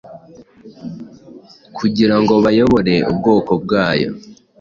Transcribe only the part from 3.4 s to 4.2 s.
bwayo.